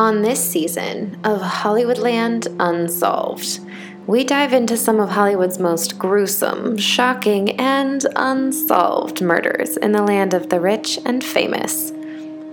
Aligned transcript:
On 0.00 0.22
this 0.22 0.42
season 0.42 1.20
of 1.24 1.42
Hollywoodland 1.42 2.46
Unsolved, 2.58 3.60
we 4.06 4.24
dive 4.24 4.54
into 4.54 4.74
some 4.78 4.98
of 4.98 5.10
Hollywood's 5.10 5.58
most 5.58 5.98
gruesome, 5.98 6.78
shocking, 6.78 7.50
and 7.60 8.06
unsolved 8.16 9.20
murders 9.20 9.76
in 9.76 9.92
the 9.92 10.02
land 10.02 10.32
of 10.32 10.48
the 10.48 10.58
rich 10.58 10.98
and 11.04 11.22
famous. 11.22 11.92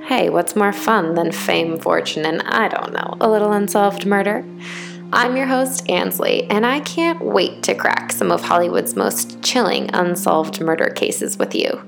Hey, 0.08 0.30
what's 0.30 0.58
more 0.58 0.74
fun 0.74 1.16
than 1.16 1.32
fame, 1.32 1.80
fortune, 1.80 2.26
and 2.26 2.42
I 2.42 2.68
don't 2.68 2.92
know, 2.92 3.16
a 3.22 3.30
little 3.30 3.54
unsolved 3.54 4.06
murder? 4.06 4.44
I'm 5.14 5.38
your 5.38 5.48
host, 5.48 5.90
Ansley, 5.90 6.44
and 6.50 6.66
I 6.66 6.82
can't 6.82 7.24
wait 7.24 7.64
to 7.64 7.76
crack 7.76 8.12
some 8.12 8.30
of 8.30 8.42
Hollywood's 8.42 8.98
most 8.98 9.42
chilling 9.42 9.90
unsolved 9.94 10.60
murder 10.60 10.90
cases 10.90 11.38
with 11.38 11.56
you, 11.56 11.82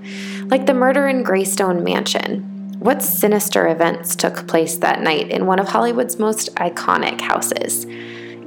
like 0.46 0.68
the 0.68 0.73
murder 0.73 1.10
in 1.10 1.21
Greystone 1.21 1.84
Mansion, 1.84 2.59
what 2.79 3.04
sinister 3.04 3.68
events 3.68 4.15
took 4.15 4.47
place 4.47 4.78
that 4.78 5.01
night 5.01 5.29
in 5.29 5.46
one 5.46 5.60
of 5.60 5.68
Hollywood's 5.68 6.18
most 6.18 6.56
iconic 6.56 7.19
houses? 7.19 7.86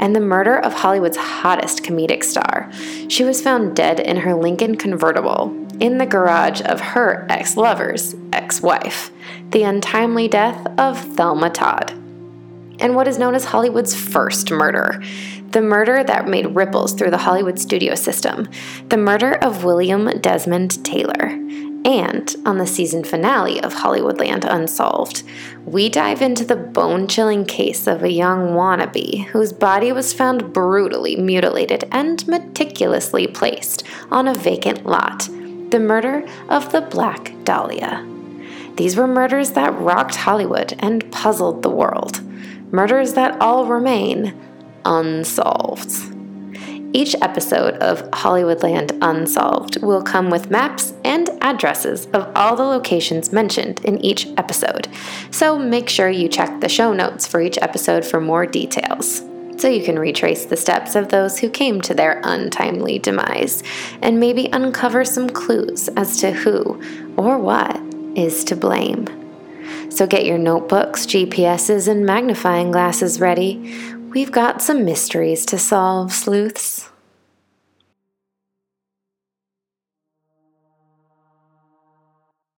And 0.01 0.17
the 0.17 0.21
murder 0.21 0.59
of 0.59 0.73
Hollywood's 0.73 1.19
hottest 1.19 1.83
comedic 1.83 2.25
star. 2.25 2.71
She 3.09 3.25
was 3.25 3.43
found 3.43 3.77
dead 3.77 4.01
in 4.01 4.17
her 4.17 4.35
Lincoln 4.35 4.77
convertible 4.77 5.55
in 5.81 5.99
the 5.99 6.07
garage 6.07 6.63
of 6.65 6.81
her 6.81 7.27
ex 7.29 7.59
lover's 7.59 8.17
ex 8.33 8.63
wife. 8.63 9.11
The 9.51 9.65
untimely 9.65 10.29
death 10.29 10.67
of 10.79 10.99
Thelma 11.15 11.51
Todd. 11.51 11.91
And 12.81 12.97
what 12.97 13.07
is 13.07 13.19
known 13.19 13.35
as 13.35 13.45
Hollywood's 13.45 13.95
first 13.95 14.51
murder 14.51 15.03
the 15.53 15.61
murder 15.61 16.03
that 16.03 16.27
made 16.27 16.47
ripples 16.57 16.95
through 16.95 17.11
the 17.11 17.19
Hollywood 17.19 17.59
studio 17.59 17.95
system, 17.95 18.49
the 18.89 18.97
murder 18.97 19.35
of 19.35 19.65
William 19.65 20.07
Desmond 20.21 20.83
Taylor. 20.83 21.39
And 21.85 22.35
on 22.47 22.59
the 22.59 22.67
season 22.67 23.03
finale 23.03 23.61
of 23.61 23.75
Hollywoodland 23.75 24.45
Unsolved, 24.45 25.25
we 25.65 25.89
dive 25.89 26.23
into 26.23 26.45
the 26.45 26.57
bone 26.57 27.09
chilling 27.09 27.45
case 27.45 27.87
of 27.89 28.03
a 28.03 28.11
young 28.11 28.51
wannabe 28.51 29.25
whose 29.27 29.53
body 29.53 29.91
was 29.91 30.13
found 30.13 30.53
brutally 30.53 31.17
mutilated 31.17 31.85
and 31.91 32.27
meticulously 32.29 33.27
placed 33.27 33.83
on 34.11 34.29
a 34.29 34.35
vacant 34.35 34.87
lot 34.87 35.29
the 35.71 35.81
murder 35.81 36.25
of 36.49 36.71
the 36.71 36.83
Black 36.83 37.33
Dahlia. 37.45 38.07
These 38.77 38.97
were 38.97 39.07
murders 39.07 39.53
that 39.53 39.79
rocked 39.81 40.17
Hollywood 40.17 40.75
and 40.79 41.11
puzzled 41.11 41.63
the 41.63 41.71
world, 41.71 42.21
murders 42.73 43.15
that 43.15 43.41
all 43.41 43.67
remain 43.67 44.39
unsolved. 44.85 45.91
Each 46.95 47.15
episode 47.23 47.75
of 47.77 48.03
Hollywoodland 48.11 48.99
Unsolved 49.01 49.83
will 49.83 50.03
come 50.03 50.29
with 50.29 50.51
maps 50.51 50.93
and 51.05 51.31
addresses 51.41 52.05
of 52.13 52.31
all 52.37 52.55
the 52.55 52.65
locations 52.65 53.33
mentioned 53.33 53.83
in 53.85 53.99
each 54.05 54.27
episode, 54.37 54.89
so 55.31 55.59
make 55.59 55.89
sure 55.89 56.11
you 56.11 56.29
check 56.29 56.61
the 56.61 56.69
show 56.69 56.93
notes 56.93 57.27
for 57.27 57.41
each 57.41 57.57
episode 57.63 58.05
for 58.05 58.21
more 58.21 58.45
details. 58.45 59.23
So 59.57 59.69
you 59.69 59.83
can 59.83 59.99
retrace 59.99 60.45
the 60.45 60.57
steps 60.57 60.95
of 60.95 61.09
those 61.09 61.39
who 61.39 61.49
came 61.49 61.81
to 61.83 61.95
their 61.95 62.21
untimely 62.25 62.99
demise 62.99 63.63
and 64.03 64.21
maybe 64.21 64.51
uncover 64.53 65.05
some 65.05 65.31
clues 65.31 65.89
as 65.97 66.19
to 66.19 66.33
who 66.33 66.83
or 67.17 67.39
what 67.39 67.81
is 68.15 68.45
to 68.45 68.57
blame. 68.57 69.07
So 69.89 70.07
get 70.07 70.27
your 70.27 70.39
notebooks, 70.39 71.07
GPSs, 71.07 71.87
and 71.89 72.05
magnifying 72.05 72.71
glasses 72.71 73.21
ready. 73.21 73.75
We've 74.13 74.31
got 74.31 74.61
some 74.61 74.85
mysteries 74.85 75.47
to 75.47 75.57
solve, 75.57 76.13
sleuths. 76.13 76.92